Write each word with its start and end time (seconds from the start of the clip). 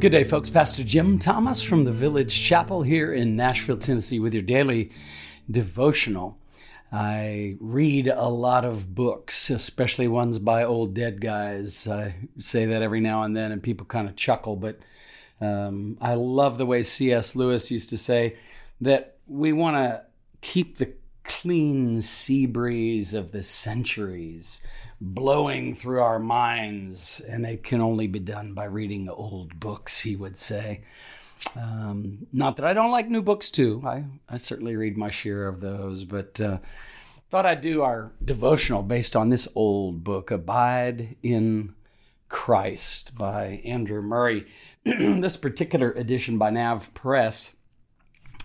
Good 0.00 0.12
day, 0.12 0.22
folks. 0.22 0.48
Pastor 0.48 0.84
Jim 0.84 1.18
Thomas 1.18 1.60
from 1.60 1.82
the 1.82 1.90
Village 1.90 2.40
Chapel 2.40 2.84
here 2.84 3.12
in 3.12 3.34
Nashville, 3.34 3.78
Tennessee, 3.78 4.20
with 4.20 4.32
your 4.32 4.44
daily 4.44 4.92
devotional. 5.50 6.38
I 6.92 7.56
read 7.58 8.06
a 8.06 8.28
lot 8.28 8.64
of 8.64 8.94
books, 8.94 9.50
especially 9.50 10.06
ones 10.06 10.38
by 10.38 10.62
old 10.62 10.94
dead 10.94 11.20
guys. 11.20 11.88
I 11.88 12.14
say 12.38 12.66
that 12.66 12.80
every 12.80 13.00
now 13.00 13.24
and 13.24 13.36
then, 13.36 13.50
and 13.50 13.60
people 13.60 13.86
kind 13.86 14.08
of 14.08 14.14
chuckle, 14.14 14.54
but 14.54 14.78
um, 15.40 15.98
I 16.00 16.14
love 16.14 16.58
the 16.58 16.66
way 16.66 16.84
C.S. 16.84 17.34
Lewis 17.34 17.72
used 17.72 17.90
to 17.90 17.98
say 17.98 18.36
that 18.80 19.16
we 19.26 19.52
want 19.52 19.78
to 19.78 20.04
keep 20.42 20.78
the 20.78 20.92
clean 21.24 22.02
sea 22.02 22.46
breeze 22.46 23.14
of 23.14 23.32
the 23.32 23.42
centuries 23.42 24.62
blowing 25.00 25.74
through 25.74 26.00
our 26.00 26.18
minds, 26.18 27.20
and 27.28 27.46
it 27.46 27.62
can 27.62 27.80
only 27.80 28.06
be 28.06 28.18
done 28.18 28.54
by 28.54 28.64
reading 28.64 29.08
old 29.08 29.58
books, 29.60 30.00
he 30.00 30.16
would 30.16 30.36
say. 30.36 30.82
Um, 31.56 32.26
not 32.32 32.56
that 32.56 32.66
I 32.66 32.72
don't 32.72 32.90
like 32.90 33.08
new 33.08 33.22
books 33.22 33.50
too. 33.50 33.82
I, 33.86 34.04
I 34.28 34.36
certainly 34.36 34.76
read 34.76 34.96
my 34.96 35.10
share 35.10 35.46
of 35.46 35.60
those, 35.60 36.04
but 36.04 36.40
uh, 36.40 36.58
thought 37.30 37.46
I'd 37.46 37.60
do 37.60 37.82
our 37.82 38.12
devotional 38.24 38.82
based 38.82 39.14
on 39.14 39.28
this 39.28 39.46
old 39.54 40.02
book, 40.02 40.30
Abide 40.30 41.16
in 41.22 41.74
Christ 42.28 43.16
by 43.16 43.60
Andrew 43.64 44.02
Murray. 44.02 44.46
this 44.84 45.36
particular 45.36 45.92
edition 45.92 46.38
by 46.38 46.50
Nav 46.50 46.92
Press 46.94 47.54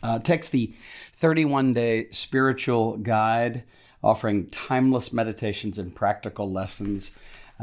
uh, 0.03 0.19
takes 0.19 0.49
the 0.49 0.73
31 1.13 1.73
day 1.73 2.09
spiritual 2.11 2.97
guide 2.97 3.63
offering 4.03 4.47
timeless 4.47 5.13
meditations 5.13 5.77
and 5.77 5.95
practical 5.95 6.51
lessons. 6.51 7.11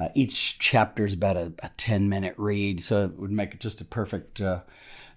Uh, 0.01 0.09
each 0.15 0.59
chapter 0.59 1.05
is 1.05 1.15
about 1.15 1.37
a, 1.37 1.53
a, 1.63 1.71
10 1.77 2.09
minute 2.09 2.35
read, 2.39 2.81
so 2.83 3.05
it 3.05 3.19
would 3.19 3.31
make 3.31 3.55
it 3.55 3.61
just 3.61 3.81
a 3.81 3.85
perfect 3.85 4.41
uh, 4.41 4.61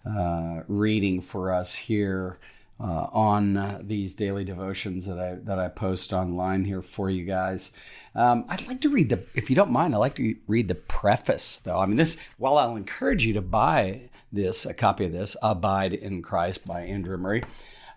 uh, 0.06 0.62
reading 0.68 1.22
for 1.22 1.54
us 1.54 1.74
here 1.74 2.38
uh, 2.80 3.08
on 3.14 3.56
uh, 3.56 3.80
these 3.82 4.16
daily 4.16 4.44
devotions 4.44 5.06
that 5.06 5.20
I, 5.20 5.36
that 5.44 5.60
I 5.60 5.70
post 5.70 6.12
online 6.12 6.66
here 6.66 6.82
for 6.82 7.10
you 7.10 7.24
guys. 7.24 7.72
Um, 8.16 8.46
I'd 8.50 8.68
like 8.68 8.82
to 8.82 8.90
read 8.90 9.10
the, 9.10 9.26
if 9.36 9.50
you 9.50 9.56
don't 9.56 9.72
mind, 9.72 9.96
I'd 9.96 10.00
like 10.00 10.16
to 10.16 10.36
read 10.48 10.68
the 10.68 10.76
preface 10.76 11.60
though. 11.60 11.80
I 11.80 11.86
mean, 11.86 11.98
this, 11.98 12.18
while 12.38 12.58
I'll 12.58 12.76
encourage 12.76 13.26
you 13.26 13.34
to 13.34 13.42
buy 13.42 14.10
this, 14.32 14.66
a 14.66 14.74
copy 14.74 15.06
of 15.06 15.12
this, 15.12 15.38
Abide 15.42 15.94
in 15.94 16.22
Christ 16.22 16.66
by 16.66 16.82
Andrew 16.82 17.18
Murray. 17.18 17.44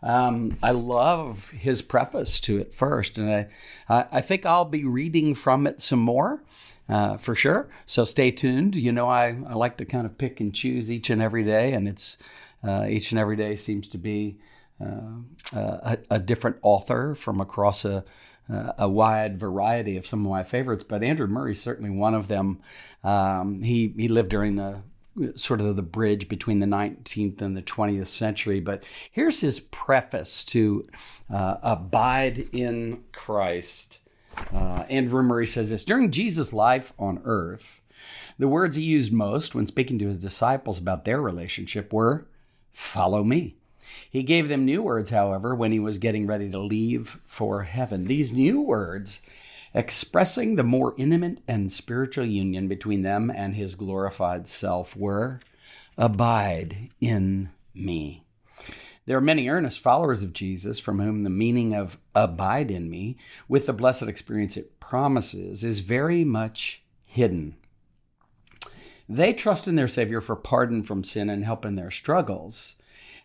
Um, 0.03 0.57
I 0.63 0.71
love 0.71 1.51
his 1.51 1.83
preface 1.83 2.41
to 2.41 2.59
it 2.59 2.75
first, 2.75 3.19
and 3.19 3.31
I, 3.31 3.49
I 3.89 4.21
think 4.21 4.47
I'll 4.47 4.65
be 4.65 4.85
reading 4.85 5.35
from 5.35 5.67
it 5.67 5.81
some 5.81 6.01
more. 6.01 6.43
Uh, 6.89 7.17
for 7.17 7.35
sure. 7.35 7.69
So 7.85 8.05
stay 8.05 8.31
tuned. 8.31 8.77
You 8.77 8.93
know, 8.93 9.09
I, 9.09 9.37
I 9.49 9.55
like 9.55 9.77
to 9.79 9.85
kind 9.85 10.07
of 10.07 10.19
pick 10.19 10.39
and 10.39 10.55
choose 10.55 10.89
each 10.89 11.11
and 11.11 11.21
every 11.21 11.43
day, 11.43 11.73
and 11.73 11.89
it's 11.89 12.17
uh, 12.63 12.87
each 12.89 13.11
and 13.11 13.19
every 13.19 13.35
day 13.35 13.57
seems 13.57 13.89
to 13.89 13.99
be 13.99 14.39
uh, 14.81 15.23
a, 15.53 15.99
a, 16.11 16.19
different 16.21 16.59
author 16.63 17.15
from 17.15 17.41
across 17.41 17.85
a, 17.85 18.05
a 18.79 18.89
wide 18.89 19.39
variety 19.39 19.97
of 19.97 20.07
some 20.07 20.25
of 20.25 20.31
my 20.31 20.43
favorites. 20.43 20.85
But 20.85 21.03
Andrew 21.03 21.27
Murray 21.27 21.53
is 21.53 21.61
certainly 21.61 21.91
one 21.91 22.15
of 22.15 22.29
them. 22.29 22.61
Um, 23.03 23.63
he 23.63 23.93
he 23.97 24.09
lived 24.09 24.29
during 24.29 24.57
the 24.57 24.83
sort 25.35 25.61
of 25.61 25.77
the 25.77 25.83
bridge 25.83 26.29
between 26.29 26.61
the 26.61 26.67
19th 26.67 27.41
and 27.41 27.57
the 27.57 27.63
20th 27.63 28.09
century. 28.09 28.61
But 28.61 28.85
here's 29.11 29.41
his 29.41 29.61
preface 29.61 30.45
to 30.47 30.87
uh, 31.33 31.57
Abide 31.63 32.45
in 32.53 33.05
Christ. 33.13 34.01
Uh, 34.53 34.85
Andrew 34.91 35.23
Murray 35.23 35.47
says 35.47 35.71
this 35.71 35.85
During 35.85 36.11
Jesus' 36.11 36.53
life 36.53 36.93
on 36.99 37.21
earth, 37.25 37.83
the 38.39 38.49
words 38.49 38.77
he 38.77 38.83
used 38.83 39.13
most 39.13 39.55
when 39.55 39.67
speaking 39.67 39.99
to 39.99 40.09
his 40.09 40.21
disciples 40.21 40.79
about 40.79 41.05
their 41.05 41.21
relationship 41.21 41.93
were, 41.93 42.29
Follow 42.73 43.25
me. 43.25 43.57
He 44.11 44.23
gave 44.23 44.49
them 44.49 44.65
new 44.65 44.83
words, 44.83 45.11
however, 45.11 45.55
when 45.55 45.73
he 45.73 45.79
was 45.79 45.99
getting 45.99 46.27
ready 46.27 46.51
to 46.51 46.59
leave 46.59 47.21
for 47.25 47.63
heaven. 47.63 48.05
These 48.05 48.33
new 48.33 48.61
words 48.61 49.21
expressing 49.77 50.57
the 50.57 50.65
more 50.65 50.95
intimate 50.97 51.43
and 51.47 51.71
spiritual 51.71 52.25
union 52.25 52.67
between 52.67 53.03
them 53.03 53.31
and 53.31 53.55
his 53.55 53.75
glorified 53.77 54.49
self 54.49 54.97
were 54.97 55.39
Abide 55.99 56.91
in 57.01 57.51
me. 57.75 58.25
There 59.07 59.17
are 59.17 59.23
many 59.23 59.49
earnest 59.49 59.81
followers 59.81 60.23
of 60.23 60.33
Jesus 60.33 60.79
from 60.79 60.99
whom 60.99 61.23
the 61.23 61.31
meaning 61.31 61.75
of 61.75 61.97
abide 62.15 62.71
in 62.71 62.91
me, 62.91 63.17
with 63.49 63.67
the 63.67 63.73
blessed 63.73 64.03
experience 64.03 64.57
it 64.57 64.81
promises, 64.81 65.63
is 65.63 65.81
very 65.81 66.25
much 66.25 66.83
hidden. 67.05 67.57
They 69.09 69.33
trust 69.33 69.69
in 69.69 69.77
their 69.77 69.89
Savior 69.89 70.21
for 70.21 70.37
pardon 70.37 70.83
from 70.83 71.05
sin 71.05 71.31
and 71.31 71.45
help 71.45 71.65
in 71.65 71.77
their 71.77 71.93
struggles. 71.93 72.75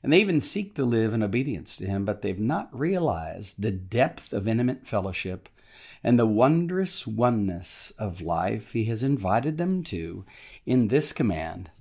And 0.03 0.13
they 0.13 0.19
even 0.19 0.40
seek 0.40 0.75
to 0.75 0.85
live 0.85 1.13
in 1.13 1.23
obedience 1.23 1.75
to 1.78 1.88
Him, 1.88 2.06
but 2.06 2.22
they've 2.22 2.40
not 2.40 2.69
realized 2.78 3.61
the 3.61 3.72
depth 3.72 4.34
of 4.34 4.47
intimate 4.47 4.85
fellowship 4.85 5.50
and 6.03 6.17
the 6.17 6.25
wondrous 6.25 7.05
oneness 7.05 7.91
of 7.97 8.21
life 8.21 8.73
he 8.73 8.85
has 8.85 9.03
invited 9.03 9.57
them 9.57 9.83
to 9.83 10.25
in 10.65 10.87
this 10.87 11.13
command 11.13 11.71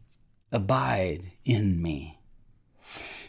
Abide 0.53 1.27
in 1.45 1.81
me. 1.81 2.19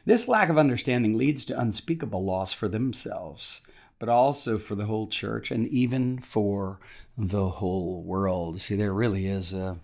This 0.06 0.28
lack 0.28 0.50
of 0.50 0.58
understanding 0.58 1.18
leads 1.18 1.46
to 1.46 1.60
unspeakable 1.60 2.26
loss 2.26 2.52
for 2.52 2.68
themselves, 2.68 3.62
but 4.00 4.10
also 4.10 4.58
for 4.58 4.74
the 4.74 4.86
whole 4.86 5.08
church 5.08 5.52
and 5.52 5.68
even 5.68 6.18
for 6.18 6.80
the 7.16 7.48
whole 7.48 8.02
world. 8.02 8.60
See, 8.60 8.76
there 8.76 8.94
really 8.94 9.28
is 9.28 9.54
a, 9.54 9.78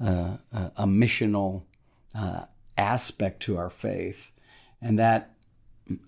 a, 0.00 0.38
a 0.52 0.86
missional 0.86 1.64
uh, 2.18 2.46
aspect 2.78 3.40
to 3.42 3.58
our 3.58 3.68
faith, 3.68 4.32
and 4.80 4.98
that 4.98 5.35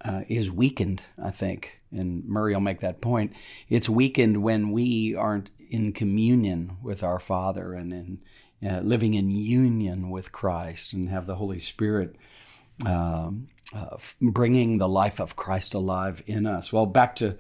uh, 0.04 0.22
is 0.28 0.50
weakened, 0.50 1.02
I 1.22 1.30
think, 1.30 1.80
and 1.92 2.24
Murray 2.24 2.54
will 2.54 2.60
make 2.60 2.80
that 2.80 3.00
point. 3.00 3.32
It's 3.68 3.88
weakened 3.88 4.42
when 4.42 4.70
we 4.70 5.14
aren't 5.14 5.50
in 5.70 5.92
communion 5.92 6.78
with 6.82 7.02
our 7.02 7.18
Father 7.18 7.74
and 7.74 7.92
in 7.92 8.20
uh, 8.68 8.80
living 8.80 9.14
in 9.14 9.30
union 9.30 10.10
with 10.10 10.32
Christ 10.32 10.92
and 10.92 11.08
have 11.10 11.26
the 11.26 11.36
Holy 11.36 11.60
Spirit 11.60 12.16
um, 12.84 13.48
uh, 13.74 13.96
bringing 14.20 14.78
the 14.78 14.88
life 14.88 15.20
of 15.20 15.36
Christ 15.36 15.74
alive 15.74 16.22
in 16.26 16.46
us. 16.46 16.72
Well, 16.72 16.86
back 16.86 17.14
to 17.16 17.36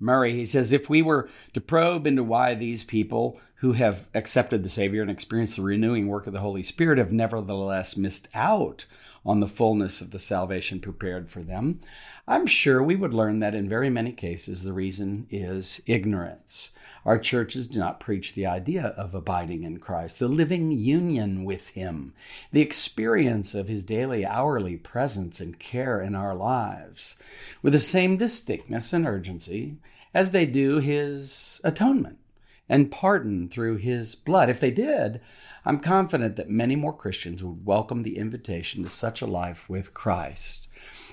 Murray, 0.00 0.34
he 0.34 0.44
says 0.44 0.72
if 0.72 0.88
we 0.88 1.02
were 1.02 1.28
to 1.52 1.60
probe 1.60 2.06
into 2.06 2.24
why 2.24 2.54
these 2.54 2.84
people 2.84 3.38
who 3.56 3.72
have 3.72 4.08
accepted 4.14 4.62
the 4.62 4.68
Savior 4.68 5.02
and 5.02 5.10
experienced 5.10 5.56
the 5.56 5.62
renewing 5.62 6.08
work 6.08 6.26
of 6.26 6.32
the 6.32 6.40
Holy 6.40 6.62
Spirit 6.62 6.98
have 6.98 7.12
nevertheless 7.12 7.96
missed 7.96 8.28
out 8.34 8.86
on 9.24 9.40
the 9.40 9.48
fullness 9.48 10.00
of 10.00 10.10
the 10.10 10.18
salvation 10.18 10.80
prepared 10.80 11.28
for 11.28 11.42
them, 11.42 11.80
I'm 12.26 12.46
sure 12.46 12.82
we 12.82 12.96
would 12.96 13.14
learn 13.14 13.38
that 13.40 13.54
in 13.54 13.68
very 13.68 13.90
many 13.90 14.12
cases 14.12 14.62
the 14.62 14.72
reason 14.72 15.26
is 15.30 15.80
ignorance. 15.86 16.70
Our 17.04 17.18
churches 17.18 17.66
do 17.66 17.80
not 17.80 18.00
preach 18.00 18.34
the 18.34 18.46
idea 18.46 18.86
of 18.96 19.14
abiding 19.14 19.64
in 19.64 19.78
Christ, 19.78 20.18
the 20.18 20.28
living 20.28 20.70
union 20.70 21.44
with 21.44 21.70
Him, 21.70 22.14
the 22.52 22.60
experience 22.60 23.54
of 23.54 23.68
His 23.68 23.84
daily, 23.84 24.24
hourly 24.24 24.76
presence 24.76 25.40
and 25.40 25.58
care 25.58 26.00
in 26.00 26.14
our 26.14 26.34
lives, 26.34 27.16
with 27.60 27.72
the 27.72 27.80
same 27.80 28.16
distinctness 28.16 28.92
and 28.92 29.06
urgency 29.06 29.78
as 30.14 30.30
they 30.30 30.46
do 30.46 30.78
His 30.78 31.60
atonement 31.64 32.18
and 32.68 32.90
pardon 32.90 33.48
through 33.48 33.76
His 33.76 34.14
blood. 34.14 34.48
If 34.48 34.60
they 34.60 34.70
did, 34.70 35.20
I'm 35.64 35.78
confident 35.78 36.36
that 36.36 36.48
many 36.50 36.76
more 36.76 36.96
Christians 36.96 37.42
would 37.42 37.66
welcome 37.66 38.02
the 38.02 38.18
invitation 38.18 38.82
to 38.82 38.88
such 38.88 39.22
a 39.22 39.26
life 39.26 39.68
with 39.68 39.94
Christ. 39.94 40.68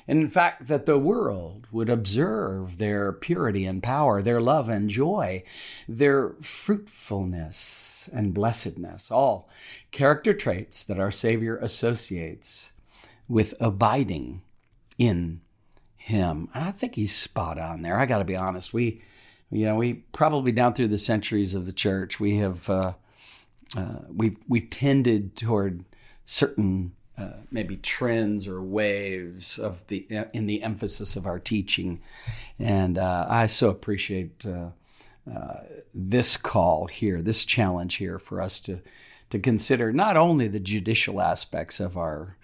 And 0.07 0.21
in 0.21 0.29
fact, 0.29 0.67
that 0.67 0.87
the 0.87 0.97
world 0.97 1.67
would 1.71 1.89
observe 1.89 2.77
their 2.77 3.11
purity 3.11 3.65
and 3.65 3.83
power, 3.83 4.21
their 4.21 4.41
love 4.41 4.67
and 4.67 4.89
joy, 4.89 5.43
their 5.87 6.31
fruitfulness 6.41 8.09
and 8.11 8.34
blessedness, 8.34 9.11
all 9.11 9.47
character 9.91 10.34
traits 10.34 10.84
that 10.84 10.99
our 10.99 11.11
Savior 11.11 11.57
associates 11.57 12.72
with 13.28 13.53
abiding 13.59 14.41
in 14.97 15.41
Him. 15.95 16.49
And 16.55 16.63
I 16.63 16.72
think 16.72 16.95
he's 16.95 17.16
spot 17.16 17.59
on 17.59 17.84
there. 17.84 17.99
I 17.99 18.07
got 18.07 18.17
to 18.17 18.25
be 18.25 18.35
honest. 18.35 18.73
We, 18.73 19.03
you 19.51 19.66
know, 19.66 19.75
we 19.75 19.93
probably 19.93 20.51
down 20.51 20.73
through 20.73 20.90
the 20.90 20.97
centuries 20.97 21.55
of 21.55 21.66
the 21.66 21.73
church, 21.73 22.19
we 22.19 22.37
have. 22.37 22.69
Uh, 22.69 22.93
uh, 23.78 23.99
we've 24.11 24.37
we've 24.47 24.69
tended 24.69 25.35
toward 25.35 25.85
certain 26.25 26.93
uh, 27.17 27.34
maybe 27.51 27.75
trends 27.78 28.47
or 28.47 28.61
waves 28.61 29.59
of 29.59 29.85
the 29.87 30.07
in 30.34 30.46
the 30.46 30.63
emphasis 30.63 31.16
of 31.16 31.25
our 31.25 31.40
teaching, 31.40 32.01
and 32.57 32.97
uh, 32.97 33.25
I 33.29 33.46
so 33.46 33.69
appreciate 33.69 34.46
uh, 34.46 34.69
uh, 35.31 35.59
this 35.93 36.35
call 36.35 36.87
here, 36.87 37.22
this 37.22 37.45
challenge 37.45 37.95
here 37.95 38.17
for 38.17 38.41
us 38.41 38.59
to 38.61 38.81
to 39.29 39.37
consider 39.37 39.93
not 39.93 40.17
only 40.17 40.47
the 40.47 40.59
judicial 40.59 41.22
aspects 41.22 41.79
of 41.79 41.97
our 41.97 42.37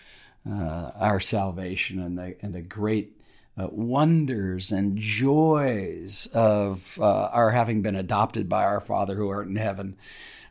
our 0.48 1.19
salvation 1.19 2.00
and 2.00 2.19
the 2.19 2.36
and 2.42 2.54
the 2.54 2.62
great 2.62 3.15
uh, 3.57 3.68
wonders 3.72 4.72
and 4.72 4.98
joys 4.98 6.28
of 6.34 6.98
uh, 7.02 7.28
our 7.28 7.52
having 7.52 7.81
been 7.81 7.96
adopted 7.96 8.50
by 8.50 8.63
our 8.63 8.80
Father 8.80 9.16
who 9.16 9.30
art 9.30 9.48
in 9.48 9.56
heaven, 9.56 9.96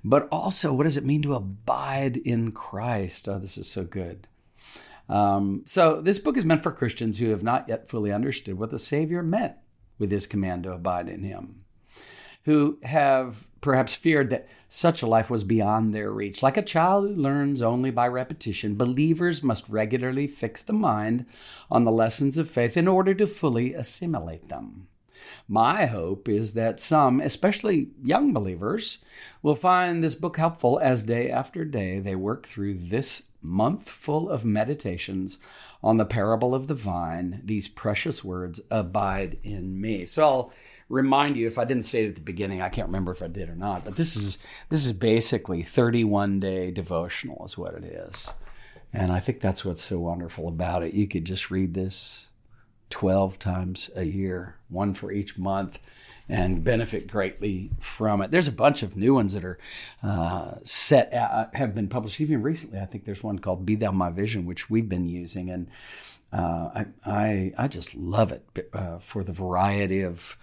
but 0.02 0.28
also 0.30 0.72
what 0.72 0.84
does 0.84 0.96
it 0.96 1.04
mean 1.04 1.22
to 1.22 1.34
abide 1.34 2.16
in 2.16 2.52
Christ? 2.52 3.28
Oh, 3.28 3.38
this 3.38 3.58
is 3.58 3.68
so 3.68 3.84
good. 3.84 4.26
Um, 5.08 5.62
so, 5.66 6.00
this 6.00 6.18
book 6.18 6.38
is 6.38 6.46
meant 6.46 6.62
for 6.62 6.72
Christians 6.72 7.18
who 7.18 7.28
have 7.28 7.42
not 7.42 7.68
yet 7.68 7.88
fully 7.88 8.10
understood 8.10 8.58
what 8.58 8.70
the 8.70 8.78
Savior 8.78 9.22
meant 9.22 9.54
with 9.98 10.10
his 10.10 10.26
command 10.26 10.62
to 10.62 10.72
abide 10.72 11.10
in 11.10 11.22
Him 11.22 11.63
who 12.44 12.79
have 12.82 13.49
perhaps 13.61 13.94
feared 13.94 14.31
that 14.31 14.46
such 14.69 15.02
a 15.02 15.06
life 15.06 15.31
was 15.31 15.44
beyond 15.44 15.94
their 15.94 16.11
reach. 16.11 16.43
Like 16.43 16.56
a 16.56 16.62
child 16.62 17.08
who 17.08 17.14
learns 17.14 17.62
only 17.62 17.91
by 17.91 18.08
repetition, 18.08 18.75
believers 18.75 19.43
must 19.43 19.69
regularly 19.69 20.26
fix 20.26 20.62
the 20.62 20.73
mind 20.73 21.25
on 21.70 21.85
the 21.85 21.93
lessons 21.93 22.37
of 22.37 22.50
faith 22.50 22.76
in 22.76 22.87
order 22.87 23.14
to 23.14 23.26
fully 23.26 23.73
assimilate 23.73 24.49
them. 24.49 24.88
My 25.48 25.86
hope 25.86 26.28
is 26.28 26.54
that 26.54 26.80
some, 26.80 27.20
especially 27.20 27.88
young 28.02 28.32
believers, 28.32 28.98
will 29.42 29.54
find 29.54 30.02
this 30.02 30.14
book 30.14 30.36
helpful 30.36 30.78
as 30.82 31.04
day 31.04 31.30
after 31.30 31.64
day 31.64 31.98
they 31.98 32.16
work 32.16 32.46
through 32.46 32.74
this 32.74 33.24
month 33.42 33.90
full 33.90 34.30
of 34.30 34.44
meditations 34.44 35.38
on 35.82 35.98
the 35.98 36.06
parable 36.06 36.54
of 36.54 36.66
the 36.66 36.74
vine, 36.74 37.42
these 37.44 37.68
precious 37.68 38.24
words, 38.24 38.60
abide 38.70 39.38
in 39.42 39.78
me. 39.78 40.06
So 40.06 40.24
I'll 40.24 40.52
remind 40.88 41.36
you 41.36 41.46
if 41.46 41.58
I 41.58 41.64
didn't 41.64 41.84
say 41.84 42.04
it 42.04 42.08
at 42.08 42.14
the 42.14 42.22
beginning, 42.22 42.62
I 42.62 42.70
can't 42.70 42.88
remember 42.88 43.12
if 43.12 43.22
I 43.22 43.28
did 43.28 43.50
or 43.50 43.54
not, 43.54 43.84
but 43.84 43.96
this 43.96 44.16
is 44.16 44.38
this 44.70 44.86
is 44.86 44.94
basically 44.94 45.62
31 45.62 46.40
day 46.40 46.70
devotional 46.70 47.44
is 47.44 47.58
what 47.58 47.74
it 47.74 47.84
is. 47.84 48.32
And 48.94 49.12
I 49.12 49.18
think 49.18 49.40
that's 49.40 49.64
what's 49.64 49.82
so 49.82 49.98
wonderful 49.98 50.48
about 50.48 50.82
it. 50.82 50.94
You 50.94 51.06
could 51.06 51.24
just 51.24 51.50
read 51.50 51.74
this 51.74 52.28
12 52.94 53.41
times 53.41 53.91
a 53.96 54.05
year, 54.05 54.55
one 54.69 54.94
for 54.94 55.11
each 55.11 55.37
month, 55.37 55.81
and 56.29 56.62
benefit 56.62 57.08
greatly 57.08 57.73
from 57.81 58.23
it. 58.23 58.31
There's 58.31 58.46
a 58.46 58.52
bunch 58.52 58.85
of 58.85 58.96
new 58.96 59.14
ones 59.14 59.32
that 59.35 59.44
are 59.44 59.58
uh, 60.00 60.52
set, 60.62 61.12
uh, 61.12 61.46
have 61.55 61.75
been 61.75 61.88
published 61.88 62.20
even 62.20 62.41
recently. 62.41 62.79
I 62.79 62.87
think 62.87 63.05
there's 63.05 63.25
one 63.25 63.41
called 63.41 63.67
Be 63.67 63.75
Thou 63.75 63.91
My 63.91 64.11
Vision, 64.11 64.46
which 64.46 64.70
we've 64.70 64.88
been 64.88 65.08
using. 65.08 65.50
And 65.50 65.67
uh, 66.32 66.70
I, 66.73 66.87
I, 67.05 67.52
I, 67.58 67.67
just 67.67 67.96
love 67.96 68.31
it 68.31 68.69
uh, 68.73 68.99
for 68.99 69.25
the 69.25 69.32
variety 69.32 70.02
of 70.02 70.37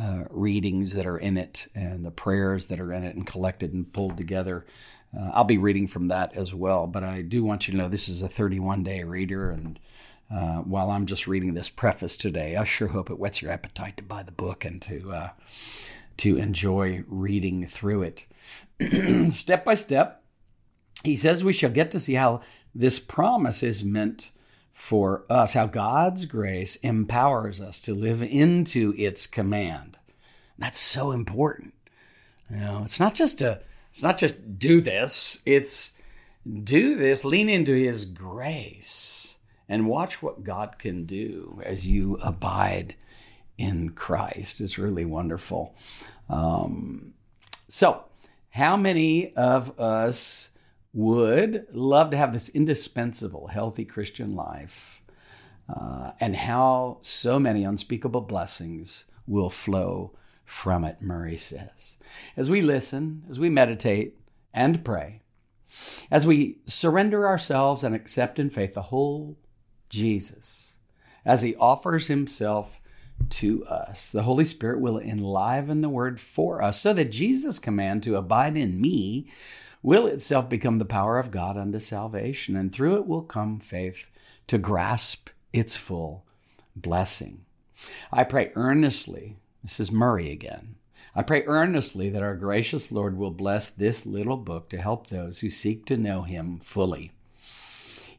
uh, 0.00 0.24
readings 0.30 0.94
that 0.94 1.06
are 1.06 1.18
in 1.18 1.36
it 1.36 1.68
and 1.74 2.06
the 2.06 2.10
prayers 2.10 2.68
that 2.68 2.80
are 2.80 2.90
in 2.90 3.04
it 3.04 3.16
and 3.16 3.26
collected 3.26 3.74
and 3.74 3.92
pulled 3.92 4.16
together. 4.16 4.64
I'll 5.34 5.44
be 5.44 5.58
reading 5.58 5.86
from 5.86 6.08
that 6.08 6.34
as 6.34 6.54
well, 6.54 6.86
but 6.86 7.04
I 7.04 7.20
do 7.20 7.44
want 7.44 7.66
you 7.66 7.72
to 7.72 7.78
know 7.78 7.88
this 7.88 8.08
is 8.08 8.22
a 8.22 8.28
31 8.28 8.82
day 8.82 9.04
reader. 9.04 9.50
And 9.50 9.78
uh, 10.30 10.58
while 10.58 10.90
I'm 10.90 11.06
just 11.06 11.26
reading 11.26 11.54
this 11.54 11.70
preface 11.70 12.16
today, 12.16 12.56
I 12.56 12.64
sure 12.64 12.88
hope 12.88 13.10
it 13.10 13.18
whets 13.18 13.40
your 13.40 13.50
appetite 13.50 13.96
to 13.96 14.02
buy 14.02 14.22
the 14.22 14.32
book 14.32 14.64
and 14.64 14.80
to, 14.82 15.12
uh, 15.12 15.30
to 16.18 16.36
enjoy 16.36 17.04
reading 17.06 17.66
through 17.66 18.02
it. 18.02 18.26
step 19.32 19.64
by 19.64 19.74
step, 19.74 20.22
he 21.02 21.16
says 21.16 21.42
we 21.42 21.52
shall 21.52 21.70
get 21.70 21.90
to 21.92 21.98
see 21.98 22.14
how 22.14 22.42
this 22.74 22.98
promise 22.98 23.62
is 23.62 23.84
meant 23.84 24.30
for 24.70 25.24
us, 25.30 25.54
how 25.54 25.66
God's 25.66 26.26
grace 26.26 26.76
empowers 26.76 27.60
us 27.60 27.80
to 27.82 27.94
live 27.94 28.22
into 28.22 28.94
its 28.96 29.26
command. 29.26 29.98
That's 30.58 30.78
so 30.78 31.12
important. 31.12 31.74
You 32.50 32.58
know, 32.58 32.82
it's 32.82 33.00
not 33.00 33.14
just 33.14 33.42
a 33.42 33.60
it's 33.90 34.02
not 34.02 34.18
just 34.18 34.58
do 34.58 34.80
this, 34.80 35.42
it's 35.46 35.92
do 36.62 36.96
this, 36.96 37.24
lean 37.24 37.48
into 37.48 37.74
his 37.74 38.04
grace 38.04 39.37
and 39.68 39.86
watch 39.86 40.22
what 40.22 40.44
God 40.44 40.78
can 40.78 41.04
do 41.04 41.60
as 41.64 41.88
you 41.88 42.16
abide 42.22 42.94
in 43.56 43.90
Christ. 43.90 44.60
It's 44.60 44.78
really 44.78 45.04
wonderful. 45.04 45.74
Um, 46.28 47.14
so, 47.68 48.04
how 48.50 48.76
many 48.76 49.34
of 49.34 49.78
us 49.78 50.50
would 50.92 51.66
love 51.72 52.10
to 52.10 52.16
have 52.16 52.32
this 52.32 52.48
indispensable, 52.48 53.48
healthy 53.48 53.84
Christian 53.84 54.34
life, 54.34 55.02
uh, 55.68 56.12
and 56.18 56.34
how 56.34 56.98
so 57.02 57.38
many 57.38 57.64
unspeakable 57.64 58.22
blessings 58.22 59.04
will 59.26 59.50
flow 59.50 60.12
from 60.44 60.84
it, 60.84 61.02
Murray 61.02 61.36
says. 61.36 61.98
As 62.36 62.48
we 62.48 62.62
listen, 62.62 63.24
as 63.28 63.38
we 63.38 63.50
meditate 63.50 64.18
and 64.54 64.82
pray, 64.82 65.20
as 66.10 66.26
we 66.26 66.58
surrender 66.64 67.28
ourselves 67.28 67.84
and 67.84 67.94
accept 67.94 68.38
in 68.38 68.48
faith 68.48 68.72
the 68.72 68.82
whole 68.82 69.36
Jesus, 69.88 70.76
as 71.24 71.42
he 71.42 71.56
offers 71.56 72.06
himself 72.06 72.80
to 73.30 73.64
us, 73.66 74.10
the 74.10 74.22
Holy 74.22 74.44
Spirit 74.44 74.80
will 74.80 74.98
enliven 74.98 75.80
the 75.80 75.88
word 75.88 76.20
for 76.20 76.62
us 76.62 76.80
so 76.80 76.92
that 76.92 77.12
Jesus' 77.12 77.58
command 77.58 78.02
to 78.04 78.16
abide 78.16 78.56
in 78.56 78.80
me 78.80 79.26
will 79.82 80.06
itself 80.06 80.48
become 80.48 80.78
the 80.78 80.84
power 80.84 81.18
of 81.18 81.30
God 81.30 81.56
unto 81.56 81.78
salvation, 81.78 82.56
and 82.56 82.72
through 82.72 82.96
it 82.96 83.06
will 83.06 83.22
come 83.22 83.58
faith 83.58 84.10
to 84.46 84.58
grasp 84.58 85.30
its 85.52 85.76
full 85.76 86.24
blessing. 86.74 87.44
I 88.12 88.24
pray 88.24 88.50
earnestly, 88.54 89.36
this 89.62 89.78
is 89.78 89.92
Murray 89.92 90.30
again. 90.30 90.76
I 91.14 91.22
pray 91.22 91.44
earnestly 91.46 92.10
that 92.10 92.22
our 92.22 92.36
gracious 92.36 92.92
Lord 92.92 93.16
will 93.16 93.30
bless 93.30 93.70
this 93.70 94.06
little 94.06 94.36
book 94.36 94.68
to 94.70 94.78
help 94.78 95.06
those 95.06 95.40
who 95.40 95.50
seek 95.50 95.84
to 95.86 95.96
know 95.96 96.22
Him 96.22 96.58
fully. 96.58 97.12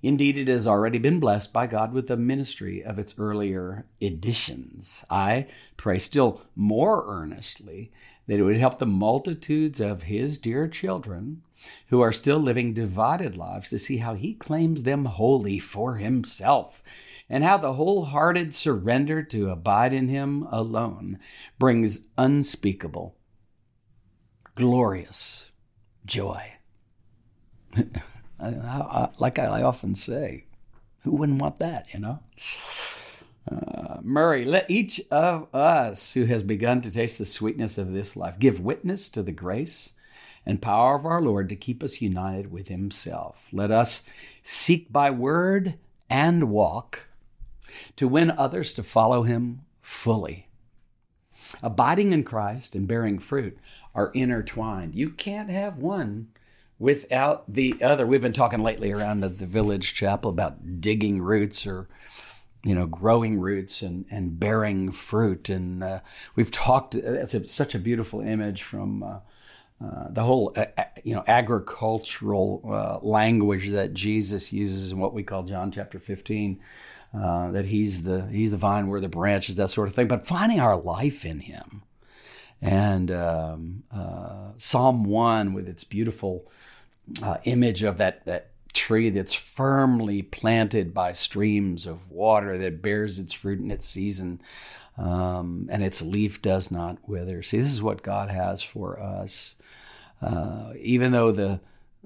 Indeed, 0.01 0.37
it 0.37 0.47
has 0.47 0.65
already 0.65 0.97
been 0.97 1.19
blessed 1.19 1.51
by 1.51 1.67
God 1.67 1.91
with 1.91 2.07
the 2.07 2.17
ministry 2.17 2.83
of 2.83 2.97
its 2.97 3.15
earlier 3.17 3.85
editions. 4.01 5.03
I 5.09 5.47
pray 5.75 5.99
still 5.99 6.41
more 6.55 7.03
earnestly 7.07 7.91
that 8.27 8.39
it 8.39 8.43
would 8.43 8.57
help 8.57 8.77
the 8.77 8.85
multitudes 8.85 9.81
of 9.81 10.03
His 10.03 10.37
dear 10.37 10.67
children 10.67 11.41
who 11.87 12.01
are 12.01 12.13
still 12.13 12.39
living 12.39 12.73
divided 12.73 13.35
lives 13.37 13.69
to 13.69 13.79
see 13.79 13.97
how 13.97 14.15
he 14.15 14.33
claims 14.33 14.83
them 14.83 15.05
wholly 15.05 15.59
for 15.59 15.95
himself 15.95 16.83
and 17.29 17.43
how 17.43 17.57
the 17.57 17.73
wholehearted 17.73 18.53
surrender 18.53 19.21
to 19.21 19.49
abide 19.49 19.93
in 19.93 20.07
him 20.07 20.47
alone 20.51 21.19
brings 21.57 22.05
unspeakable, 22.17 23.15
glorious 24.55 25.51
joy. 26.05 26.53
like 28.39 29.39
I 29.39 29.61
often 29.61 29.95
say, 29.95 30.45
who 31.03 31.11
wouldn't 31.15 31.41
want 31.41 31.59
that, 31.59 31.93
you 31.93 31.99
know? 31.99 32.19
Uh, 33.49 33.97
Murray, 34.01 34.45
let 34.45 34.69
each 34.69 35.01
of 35.09 35.53
us 35.55 36.13
who 36.13 36.25
has 36.25 36.43
begun 36.43 36.81
to 36.81 36.91
taste 36.91 37.17
the 37.17 37.25
sweetness 37.25 37.77
of 37.77 37.93
this 37.93 38.15
life 38.15 38.37
give 38.37 38.59
witness 38.59 39.09
to 39.09 39.23
the 39.23 39.31
grace 39.31 39.93
and 40.45 40.61
power 40.61 40.95
of 40.95 41.05
our 41.05 41.21
Lord 41.21 41.49
to 41.49 41.55
keep 41.55 41.83
us 41.83 42.01
united 42.01 42.51
with 42.51 42.67
Himself. 42.67 43.49
Let 43.51 43.71
us 43.71 44.03
seek 44.43 44.91
by 44.91 45.11
word 45.11 45.75
and 46.09 46.49
walk 46.49 47.09
to 47.95 48.07
win 48.07 48.31
others 48.31 48.73
to 48.75 48.83
follow 48.83 49.23
Him 49.23 49.61
fully. 49.81 50.47
Abiding 51.63 52.13
in 52.13 52.23
Christ 52.23 52.75
and 52.75 52.87
bearing 52.87 53.19
fruit 53.19 53.57
are 53.95 54.11
intertwined. 54.13 54.95
You 54.95 55.09
can't 55.09 55.49
have 55.49 55.77
one 55.77 56.29
without 56.79 57.51
the 57.51 57.75
other. 57.83 58.07
We've 58.07 58.21
been 58.21 58.33
talking 58.33 58.63
lately 58.63 58.91
around 58.91 59.19
the 59.19 59.29
village 59.29 59.93
chapel 59.93 60.31
about 60.31 60.81
digging 60.81 61.21
roots 61.21 61.67
or 61.67 61.87
you 62.63 62.75
know, 62.75 62.85
growing 62.85 63.39
roots 63.39 63.81
and, 63.81 64.05
and 64.11 64.37
bearing 64.37 64.91
fruit. 64.91 65.47
And 65.47 65.83
uh, 65.83 65.99
we've 66.35 66.51
talked, 66.51 66.93
it's 66.93 67.33
a, 67.33 67.47
such 67.47 67.73
a 67.73 67.79
beautiful 67.79 68.19
image 68.19 68.63
from 68.63 69.01
uh, 69.01 69.19
uh, 69.81 70.09
the 70.09 70.23
whole 70.23 70.51
uh, 70.57 70.65
uh, 70.77 70.83
you 71.05 71.15
know 71.15 71.23
agricultural 71.25 72.61
uh, 72.65 73.05
language 73.05 73.69
that 73.69 73.93
Jesus 73.93 74.51
uses 74.51 74.91
in 74.91 74.99
what 74.99 75.13
we 75.13 75.23
call 75.23 75.43
John 75.43 75.71
chapter 75.71 75.99
15 75.99 76.59
uh, 77.13 77.51
that 77.51 77.65
he's 77.65 78.03
the 78.03 78.27
he's 78.27 78.51
the 78.51 78.57
vine 78.57 78.87
we're 78.87 78.99
the 78.99 79.07
branches 79.07 79.55
that 79.55 79.69
sort 79.69 79.87
of 79.87 79.95
thing 79.95 80.09
but 80.09 80.27
finding 80.27 80.59
our 80.59 80.75
life 80.75 81.23
in 81.23 81.39
him 81.39 81.83
and 82.61 83.11
um, 83.11 83.83
Psalm 84.57 85.03
1 85.03 85.53
with 85.53 85.67
its 85.67 85.83
beautiful 85.83 86.49
image 87.45 87.83
of 87.83 87.97
that 87.97 88.25
that 88.25 88.51
tree 88.73 89.09
that's 89.09 89.33
firmly 89.33 90.21
planted 90.21 90.93
by 90.93 91.11
streams 91.11 91.87
of 91.87 92.11
water 92.11 92.57
that 92.57 92.81
bears 92.81 93.17
its 93.17 93.33
fruit 93.33 93.59
in 93.59 93.71
its 93.71 93.87
season 93.87 94.39
um, 94.97 95.67
and 95.71 95.83
its 95.83 96.01
leaf 96.01 96.41
does 96.41 96.69
not 96.71 96.97
wither. 97.07 97.41
See, 97.41 97.57
this 97.57 97.71
is 97.71 97.81
what 97.81 98.03
God 98.03 98.29
has 98.29 98.61
for 98.61 98.99
us. 98.99 99.55
Uh, 100.21 100.73
even 100.77 101.11
though 101.11 101.31
the 101.31 101.61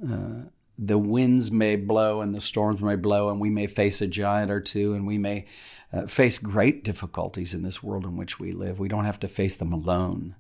uh, 0.08 0.50
the 0.78 0.98
winds 0.98 1.52
may 1.52 1.76
blow 1.76 2.22
and 2.22 2.34
the 2.34 2.42
storms 2.42 2.82
may 2.82 2.96
blow, 2.96 3.30
and 3.30 3.40
we 3.40 3.50
may 3.50 3.68
face 3.68 4.02
a 4.02 4.08
giant 4.08 4.52
or 4.52 4.60
two, 4.60 4.94
and 4.94 5.08
we 5.08 5.18
may 5.18 5.46
uh, 5.92 6.06
face 6.06 6.38
great 6.38 6.84
difficulties 6.84 7.54
in 7.54 7.64
this 7.64 7.82
world 7.82 8.04
in 8.04 8.18
which 8.18 8.40
we 8.40 8.52
live. 8.52 8.80
We 8.80 8.88
don't 8.88 9.06
have 9.06 9.20
to 9.22 9.28
face 9.28 9.56
them 9.56 9.74
alone. 9.74 10.36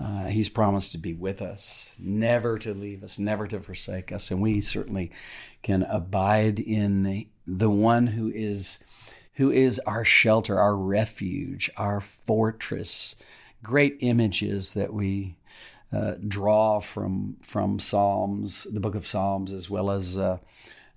Uh, 0.00 0.24
he's 0.24 0.48
promised 0.48 0.92
to 0.92 0.98
be 0.98 1.12
with 1.12 1.42
us, 1.42 1.94
never 1.98 2.56
to 2.58 2.72
leave 2.72 3.02
us, 3.02 3.18
never 3.18 3.46
to 3.46 3.60
forsake 3.60 4.10
us, 4.10 4.30
and 4.30 4.40
we 4.40 4.60
certainly 4.60 5.10
can 5.62 5.82
abide 5.82 6.58
in 6.58 7.26
the 7.46 7.70
one 7.70 8.08
who 8.08 8.30
is 8.34 8.82
who 9.34 9.50
is 9.50 9.78
our 9.80 10.04
shelter, 10.04 10.58
our 10.58 10.76
refuge, 10.76 11.70
our 11.76 12.00
fortress. 12.00 13.16
Great 13.62 13.96
images 14.00 14.74
that 14.74 14.92
we 14.92 15.36
uh, 15.92 16.14
draw 16.26 16.80
from 16.80 17.36
from 17.42 17.78
Psalms, 17.78 18.66
the 18.70 18.80
book 18.80 18.94
of 18.94 19.06
Psalms, 19.06 19.52
as 19.52 19.68
well 19.68 19.90
as 19.90 20.16
uh, 20.16 20.38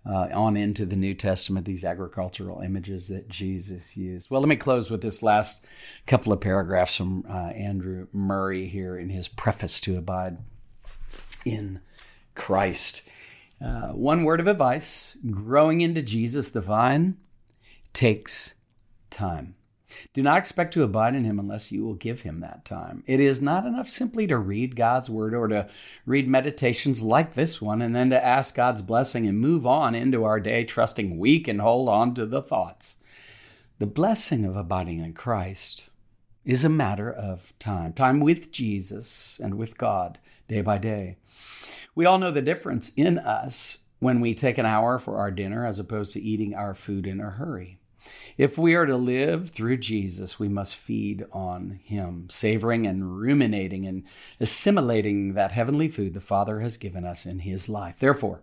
uh, 0.07 0.29
on 0.33 0.55
into 0.55 0.85
the 0.85 0.95
New 0.95 1.13
Testament, 1.13 1.65
these 1.65 1.83
agricultural 1.83 2.62
images 2.62 3.07
that 3.07 3.27
Jesus 3.27 3.97
used. 3.97 4.29
Well, 4.29 4.41
let 4.41 4.50
me 4.50 4.55
close 4.55 4.91
with 4.91 5.01
this 5.01 5.24
last 5.24 5.65
couple 6.05 6.31
of 6.31 6.41
paragraphs 6.41 6.95
from 6.95 7.25
uh, 7.27 7.50
Andrew 7.50 8.07
Murray 8.13 8.67
here 8.67 8.97
in 8.97 9.09
his 9.09 9.27
preface 9.27 9.81
to 9.81 9.97
Abide 9.97 10.38
in 11.43 11.81
Christ. 12.35 13.07
Uh, 13.63 13.89
one 13.89 14.24
word 14.24 14.39
of 14.39 14.47
advice 14.47 15.17
growing 15.31 15.81
into 15.81 16.01
Jesus 16.01 16.50
the 16.50 16.62
vine 16.62 17.17
takes 17.93 18.53
time. 19.09 19.55
Do 20.13 20.21
not 20.21 20.37
expect 20.37 20.73
to 20.73 20.83
abide 20.83 21.15
in 21.15 21.23
him 21.23 21.39
unless 21.39 21.71
you 21.71 21.85
will 21.85 21.93
give 21.95 22.21
him 22.21 22.39
that 22.39 22.65
time. 22.65 23.03
It 23.05 23.19
is 23.19 23.41
not 23.41 23.65
enough 23.65 23.89
simply 23.89 24.27
to 24.27 24.37
read 24.37 24.75
God's 24.75 25.09
word 25.09 25.33
or 25.33 25.47
to 25.47 25.67
read 26.05 26.27
meditations 26.27 27.03
like 27.03 27.33
this 27.33 27.61
one 27.61 27.81
and 27.81 27.95
then 27.95 28.09
to 28.09 28.25
ask 28.25 28.55
God's 28.55 28.81
blessing 28.81 29.27
and 29.27 29.39
move 29.39 29.65
on 29.65 29.95
into 29.95 30.23
our 30.23 30.39
day 30.39 30.63
trusting 30.63 31.17
we 31.17 31.39
can 31.39 31.59
hold 31.59 31.89
on 31.89 32.13
to 32.15 32.25
the 32.25 32.41
thoughts. 32.41 32.97
The 33.79 33.87
blessing 33.87 34.45
of 34.45 34.55
abiding 34.55 34.99
in 34.99 35.13
Christ 35.13 35.89
is 36.45 36.63
a 36.63 36.69
matter 36.69 37.11
of 37.11 37.53
time, 37.59 37.91
time 37.93 38.19
with 38.19 38.51
Jesus 38.51 39.39
and 39.43 39.55
with 39.55 39.77
God 39.77 40.19
day 40.47 40.61
by 40.61 40.77
day. 40.77 41.17
We 41.95 42.05
all 42.05 42.17
know 42.17 42.31
the 42.31 42.41
difference 42.41 42.91
in 42.95 43.17
us 43.17 43.79
when 43.99 44.19
we 44.19 44.33
take 44.33 44.57
an 44.57 44.65
hour 44.65 44.99
for 44.99 45.17
our 45.17 45.31
dinner 45.31 45.65
as 45.65 45.79
opposed 45.79 46.13
to 46.13 46.21
eating 46.21 46.53
our 46.53 46.73
food 46.73 47.07
in 47.07 47.19
a 47.19 47.29
hurry. 47.29 47.79
If 48.38 48.57
we 48.57 48.75
are 48.75 48.85
to 48.85 48.97
live 48.97 49.50
through 49.50 49.77
Jesus, 49.77 50.39
we 50.39 50.47
must 50.47 50.75
feed 50.75 51.25
on 51.31 51.79
Him, 51.83 52.27
savoring 52.29 52.85
and 52.85 53.17
ruminating 53.17 53.85
and 53.85 54.03
assimilating 54.39 55.33
that 55.33 55.51
heavenly 55.51 55.88
food 55.88 56.13
the 56.13 56.19
Father 56.19 56.59
has 56.59 56.77
given 56.77 57.05
us 57.05 57.25
in 57.25 57.39
His 57.39 57.69
life. 57.69 58.00
Therefore, 58.00 58.41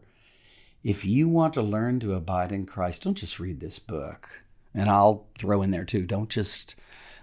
if 0.83 1.05
you 1.05 1.29
want 1.29 1.55
to 1.55 1.63
learn 1.63 2.01
to 2.01 2.15
abide 2.15 2.53
in 2.53 2.67
Christ, 2.67 3.05
don't 3.05 3.17
just 3.17 3.39
read 3.39 3.61
this 3.61 3.79
book. 3.79 4.43
And 4.75 4.89
I'll 4.89 5.27
throw 5.37 5.63
in 5.63 5.71
there 5.71 5.85
too. 5.85 6.07
Don't 6.07 6.31
just 6.31 6.75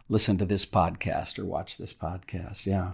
listen 0.07 0.37
to 0.37 0.45
this 0.45 0.65
podcast 0.65 1.39
or 1.39 1.45
watch 1.45 1.77
this 1.77 1.93
podcast. 1.93 2.65
Yeah. 2.65 2.93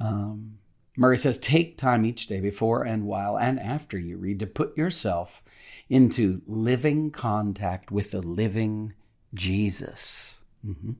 Um, 0.00 0.58
Murray 0.96 1.18
says, 1.18 1.38
take 1.38 1.76
time 1.76 2.04
each 2.04 2.26
day 2.26 2.40
before 2.40 2.84
and 2.84 3.04
while 3.04 3.36
and 3.36 3.58
after 3.58 3.98
you 3.98 4.16
read 4.16 4.38
to 4.40 4.46
put 4.46 4.76
yourself 4.76 5.42
into 5.88 6.42
living 6.46 7.10
contact 7.10 7.90
with 7.90 8.12
the 8.12 8.20
living 8.20 8.94
Jesus. 9.34 10.40
Mm-hmm. 10.64 10.92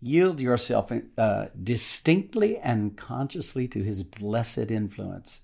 Yield 0.00 0.40
yourself 0.40 0.92
uh, 1.18 1.46
distinctly 1.62 2.58
and 2.58 2.96
consciously 2.96 3.68
to 3.68 3.82
his 3.82 4.02
blessed 4.02 4.70
influence. 4.70 5.42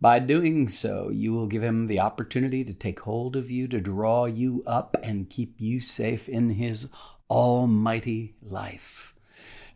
By 0.00 0.18
doing 0.18 0.68
so, 0.68 1.10
you 1.10 1.32
will 1.32 1.46
give 1.46 1.62
him 1.62 1.86
the 1.86 2.00
opportunity 2.00 2.64
to 2.64 2.74
take 2.74 3.00
hold 3.00 3.36
of 3.36 3.50
you, 3.50 3.68
to 3.68 3.80
draw 3.80 4.24
you 4.26 4.62
up, 4.66 4.96
and 5.02 5.30
keep 5.30 5.60
you 5.60 5.80
safe 5.80 6.28
in 6.28 6.50
his 6.50 6.88
almighty 7.30 8.34
life. 8.42 9.13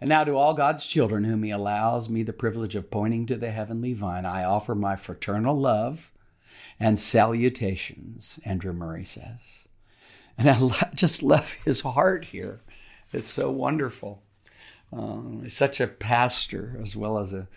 And 0.00 0.08
now, 0.08 0.24
to 0.24 0.36
all 0.36 0.54
God's 0.54 0.86
children 0.86 1.24
whom 1.24 1.42
He 1.42 1.50
allows 1.50 2.08
me 2.08 2.22
the 2.22 2.32
privilege 2.32 2.74
of 2.74 2.90
pointing 2.90 3.26
to 3.26 3.36
the 3.36 3.50
heavenly 3.50 3.94
vine, 3.94 4.24
I 4.24 4.44
offer 4.44 4.74
my 4.74 4.96
fraternal 4.96 5.58
love 5.58 6.12
and 6.80 6.98
salutations, 6.98 8.38
Andrew 8.44 8.72
Murray 8.72 9.04
says. 9.04 9.66
And 10.36 10.48
I 10.48 10.90
just 10.94 11.22
love 11.22 11.54
his 11.64 11.80
heart 11.80 12.26
here. 12.26 12.60
It's 13.12 13.28
so 13.28 13.50
wonderful. 13.50 14.22
Um, 14.92 15.40
he's 15.42 15.56
such 15.56 15.80
a 15.80 15.86
pastor 15.88 16.78
as 16.80 16.94
well 16.94 17.18
as 17.18 17.32
a 17.32 17.48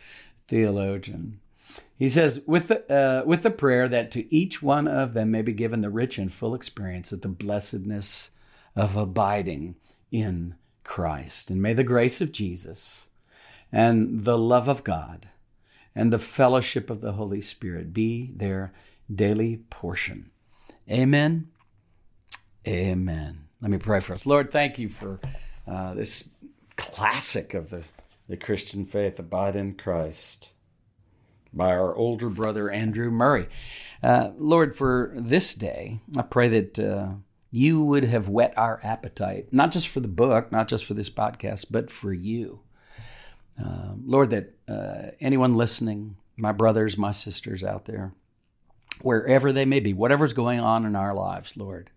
theologian. 0.47 1.39
He 1.95 2.09
says, 2.09 2.41
with 2.47 2.69
the, 2.69 2.93
uh, 2.93 3.25
with 3.25 3.43
the 3.43 3.51
prayer 3.51 3.87
that 3.87 4.11
to 4.11 4.35
each 4.35 4.61
one 4.61 4.87
of 4.87 5.13
them 5.13 5.31
may 5.31 5.43
be 5.43 5.53
given 5.53 5.81
the 5.81 5.89
rich 5.89 6.17
and 6.17 6.33
full 6.33 6.55
experience 6.55 7.11
of 7.11 7.21
the 7.21 7.27
blessedness 7.27 8.31
of 8.75 8.97
abiding 8.97 9.75
in 10.11 10.55
Christ. 10.83 11.49
And 11.49 11.61
may 11.61 11.73
the 11.73 11.83
grace 11.83 12.21
of 12.21 12.31
Jesus 12.31 13.09
and 13.71 14.23
the 14.23 14.37
love 14.37 14.67
of 14.67 14.83
God 14.83 15.29
and 15.95 16.11
the 16.11 16.19
fellowship 16.19 16.89
of 16.89 17.01
the 17.01 17.13
Holy 17.13 17.41
Spirit 17.41 17.93
be 17.93 18.31
their 18.35 18.71
daily 19.13 19.57
portion. 19.69 20.31
Amen. 20.89 21.49
Amen. 22.67 23.47
Let 23.61 23.71
me 23.71 23.77
pray 23.77 23.99
for 23.99 24.13
us. 24.13 24.25
Lord, 24.25 24.51
thank 24.51 24.79
you 24.79 24.89
for 24.89 25.19
uh, 25.67 25.93
this 25.93 26.29
classic 26.77 27.53
of 27.53 27.69
the, 27.69 27.83
the 28.27 28.37
Christian 28.37 28.85
faith, 28.85 29.19
Abide 29.19 29.55
in 29.55 29.75
Christ, 29.75 30.49
by 31.53 31.71
our 31.71 31.95
older 31.95 32.29
brother, 32.29 32.69
Andrew 32.69 33.11
Murray. 33.11 33.47
Uh, 34.01 34.31
Lord, 34.37 34.75
for 34.75 35.13
this 35.15 35.53
day, 35.53 35.99
I 36.17 36.23
pray 36.23 36.47
that 36.49 36.79
uh, 36.79 37.09
you 37.51 37.83
would 37.83 38.05
have 38.05 38.29
whet 38.29 38.57
our 38.57 38.79
appetite, 38.81 39.51
not 39.51 39.71
just 39.71 39.89
for 39.89 39.99
the 39.99 40.07
book, 40.07 40.51
not 40.51 40.69
just 40.69 40.85
for 40.85 40.93
this 40.93 41.09
podcast, 41.09 41.67
but 41.69 41.91
for 41.91 42.13
you. 42.13 42.61
Um, 43.63 44.03
Lord, 44.05 44.29
that 44.29 44.53
uh, 44.67 45.11
anyone 45.19 45.57
listening, 45.57 46.15
my 46.37 46.53
brothers, 46.53 46.97
my 46.97 47.11
sisters 47.11 47.63
out 47.63 47.85
there, 47.85 48.13
wherever 49.01 49.51
they 49.51 49.65
may 49.65 49.81
be, 49.81 49.93
whatever's 49.93 50.33
going 50.33 50.61
on 50.61 50.85
in 50.85 50.95
our 50.95 51.13
lives, 51.13 51.57
Lord. 51.57 51.89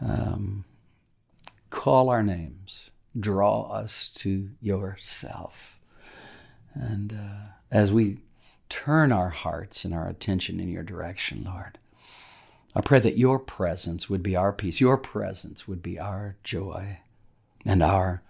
Um, 0.00 0.64
call 1.68 2.08
our 2.08 2.22
names, 2.22 2.90
draw 3.18 3.70
us 3.70 4.08
to 4.14 4.50
yourself. 4.60 5.78
And 6.74 7.12
uh, 7.12 7.48
as 7.70 7.92
we 7.92 8.20
turn 8.68 9.12
our 9.12 9.28
hearts 9.28 9.84
and 9.84 9.92
our 9.92 10.08
attention 10.08 10.58
in 10.58 10.68
your 10.68 10.82
direction, 10.82 11.44
Lord, 11.44 11.78
I 12.74 12.80
pray 12.80 13.00
that 13.00 13.18
your 13.18 13.38
presence 13.38 14.08
would 14.08 14.22
be 14.22 14.34
our 14.34 14.52
peace, 14.52 14.80
your 14.80 14.96
presence 14.96 15.68
would 15.68 15.82
be 15.82 15.98
our 15.98 16.36
joy 16.42 17.00
and 17.64 17.82
our 17.82 18.22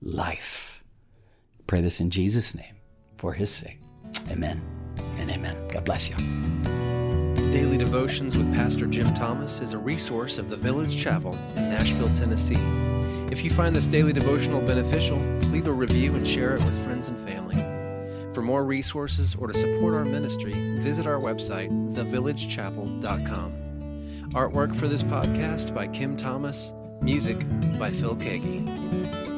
life. 0.00 0.82
Pray 1.66 1.80
this 1.80 2.00
in 2.00 2.10
Jesus' 2.10 2.54
name 2.54 2.76
for 3.18 3.34
his 3.34 3.50
sake. 3.50 3.78
Amen 4.30 4.62
and 5.18 5.30
amen. 5.30 5.68
God 5.68 5.84
bless 5.84 6.08
you. 6.08 6.16
Daily 7.52 7.76
Devotions 7.76 8.38
with 8.38 8.52
Pastor 8.54 8.86
Jim 8.86 9.12
Thomas 9.12 9.60
is 9.60 9.72
a 9.72 9.78
resource 9.78 10.38
of 10.38 10.48
the 10.48 10.56
Village 10.56 10.96
Chapel 10.96 11.34
in 11.56 11.68
Nashville, 11.68 12.12
Tennessee. 12.14 12.56
If 13.30 13.44
you 13.44 13.50
find 13.50 13.74
this 13.74 13.86
daily 13.86 14.12
devotional 14.12 14.60
beneficial, 14.60 15.18
leave 15.50 15.66
a 15.66 15.72
review 15.72 16.14
and 16.14 16.26
share 16.26 16.54
it 16.54 16.64
with 16.64 16.84
friends 16.84 17.08
and 17.08 17.18
family. 17.18 17.56
For 18.34 18.42
more 18.42 18.64
resources 18.64 19.34
or 19.34 19.48
to 19.48 19.54
support 19.54 19.94
our 19.94 20.04
ministry, 20.04 20.52
visit 20.78 21.06
our 21.06 21.18
website, 21.18 21.70
thevillagechapel.com. 21.92 23.59
Artwork 24.32 24.76
for 24.76 24.86
this 24.86 25.02
podcast 25.02 25.74
by 25.74 25.88
Kim 25.88 26.16
Thomas, 26.16 26.72
music 27.00 27.38
by 27.80 27.90
Phil 27.90 28.14
Keaggy. 28.14 29.29